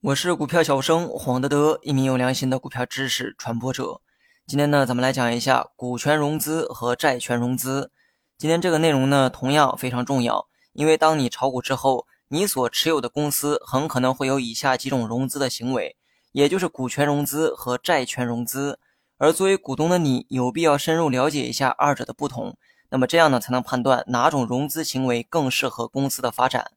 [0.00, 4.00] 我是股票小生黄德德，一名有良心的股票知识传播者。
[4.46, 7.90] 今天呢，咱们来讲一下股权融资和债权融资。
[8.38, 15.98] 今天这个内容呢，同样非常重要，因为当你炒股之后，你所持有的公司很可能会有以下几种融资的行为，
[16.32, 18.78] 也就是股权融资和债权融资。
[19.18, 22.56] 而作为股东的你，有必要深入了解一下二者的不同。
[22.88, 26.70] 那么这样呢，才能判断哪种融资行为更适合公司的发展。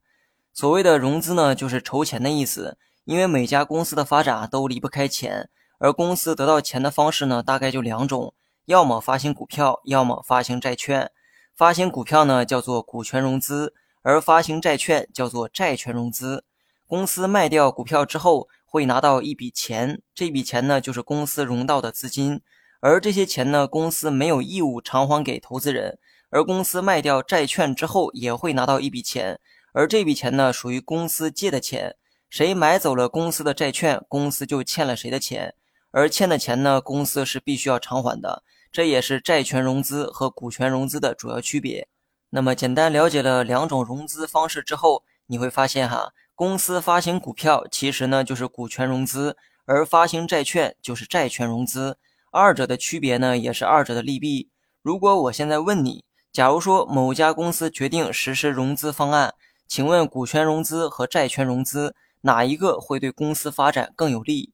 [0.54, 2.78] 所谓的融资呢，就是筹钱的意思。
[3.06, 5.50] 因为每家公司的发展，都离不开钱，
[5.80, 8.36] 而公司得到钱的方式呢，大概就两种：
[8.66, 11.10] 要么发行股票，要么发行债券。
[11.56, 13.74] 发行股票呢，叫做股权融资，
[14.04, 16.46] 而发行债券叫做债权融资。
[16.86, 22.42] 公司卖掉股票之后，会拿到一笔钱，这笔钱呢，就是公司融到的资金。
[22.80, 25.98] 而这些钱呢，公司没有义务偿还给投资人。
[26.30, 29.40] 而公司卖掉债券之后，也会拿到一笔钱，
[29.74, 31.96] 而这笔钱呢，属于公司借的钱。
[32.30, 35.56] 谁买走了公司的债券，公司就欠了谁的钱。
[35.92, 38.44] 而欠的钱呢，公司是必须要偿还的。
[38.72, 41.88] 这也是债权融资和股权融资的主要区别。
[42.30, 51.98] 那么，简单了解了两种融资方式之后，你会发现哈，公司发行股票其实呢就是股权融资，而发行债券就是债权融资。
[52.32, 54.52] 二者的区别呢，也是二者的利弊。
[54.84, 59.34] 如果我现在问你，假如说某家公司决定实施融资方案，
[59.70, 64.52] 请问股权融资和债权融资哪一个会对公司发展更有利？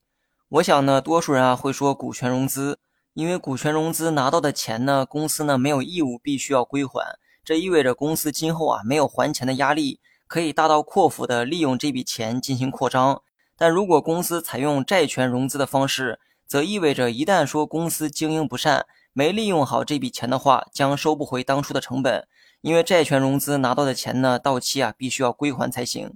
[0.49, 2.80] 我想呢，多数人啊会说股权融资，
[3.13, 13.21] 因为股权融资拿到的钱呢，公司呢没有义务必须要归还，这意味着公司今后啊没有还钱的压力，可以大刀阔斧的利用这笔钱进行扩张。
[13.55, 22.27] 但如果公司采用债权融资的方式，则意味着一旦说公司经营不善，没利用好这笔钱的话，将收不回当初的成本，
[22.66, 26.16] 因为债权融资拿到的钱呢，到期啊必须要归还才行。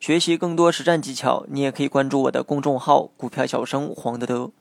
[0.00, 4.52] 学习更多实战技巧，你也可以关注我的公众号“股票小生黄德德”。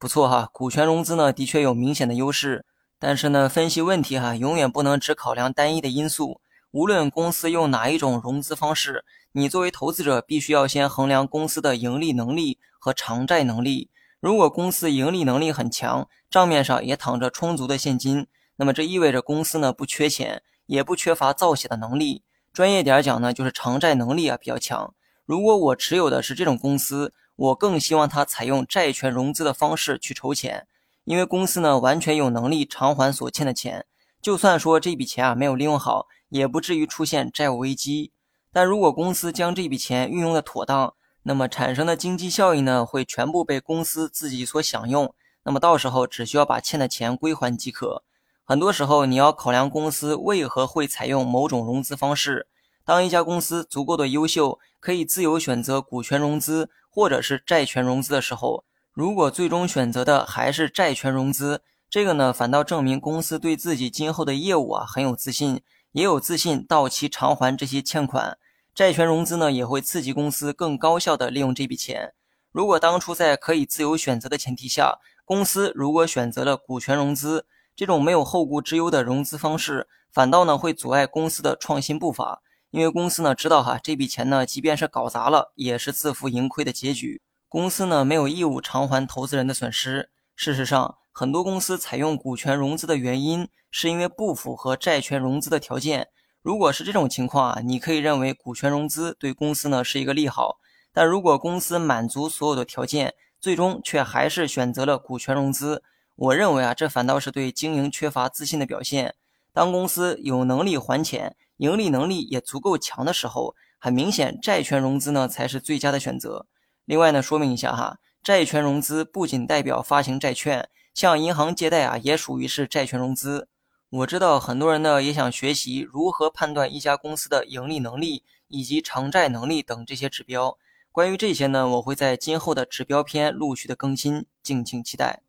[0.00, 2.64] 不错哈，股权融资呢的确有明显的优势，
[2.98, 6.40] 但是呢，分析问题哈，永远不能只考量单一的因素。
[6.72, 13.90] 无论公司用哪一种融资方式，你作为投资者必须要先衡量公司的盈利能力和偿债能力。
[14.24, 18.26] 如果公司盈利能力很强，账面上也躺着充足的现金，
[18.56, 22.22] 那么这意味着公司呢不缺钱，也不缺乏造血的能力。
[22.50, 24.94] 专业点讲呢，就是偿债能力啊比较强。
[25.26, 30.66] 如果我持有的是这种公司，我更希望它采用债权融资的方式去筹钱，
[31.04, 33.84] 因为公司呢完全有能力偿还所欠的钱，
[34.22, 38.10] 就算说这笔钱啊没有利用好，也不至于出现债务危机。
[38.50, 45.14] 但如果公司将这笔钱运用的妥当，那么产生的经济效益呢，会全部被公司自己所享用。
[45.42, 48.02] 那么到时候只需要把欠的钱归还即可。
[48.44, 52.46] 很多时候你要考量公司为何会采用某种融资方式。
[52.84, 65.62] 当一家公司足够的优秀，可以自由选择股权融资或者是债权融资的时候，如果最终选择的还是债权融资，这个呢反倒证明公司对自己今后的业务啊很有自信，
[65.92, 68.36] 也有自信到期偿还这些欠款。
[68.74, 72.12] 债权融资呢，也会刺激公司更高效地利用这笔钱。
[72.50, 77.46] 如果当初在可以自由选择的前提下，公司如果选择了股权融资
[77.76, 82.42] 这种没有后顾之忧的融资方式，反倒呢会阻碍公司的创新步伐。
[82.70, 87.22] 因为公司呢知道哈，这笔钱呢，即便是搞砸了，也是自负盈亏的结局。
[87.48, 90.10] 公司呢没有义务偿还投资人的损失。
[90.34, 96.08] 事实上，很多公司采用股权融资的原因，是因为不符合债权融资的条件。
[96.44, 100.58] 如果是这种情况啊，你可以认为股权融资对公司呢是一个利好。
[100.92, 105.82] 但如果公司满足所有的条件，最终却还是选择了股权融资，
[106.16, 109.14] 我认为啊，这反倒是对经营缺乏自信的表现。
[109.54, 116.44] 当公司有能力还钱，盈利能力也足够强的时候，很明显，债权融资呢才是最佳的选择。
[116.84, 123.48] 另外呢，说明一下哈，债权融资不仅代表发行债券，向银行借贷啊，也属于是债权融资。
[123.96, 130.58] 我知道很多人呢也想学习如何判断一家公司的盈利能力以及偿债能力等这些指标。
[130.90, 135.22] 关于这些呢，我会在今后的指标篇陆续的更新，敬请期待。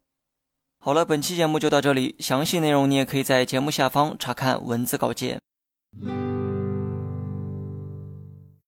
[0.79, 5.39] 好了，本期节目就到这里，详细内容你也可以在节目下方查看文字稿件。